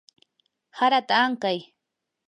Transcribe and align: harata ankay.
harata 0.77 1.13
ankay. 1.25 1.59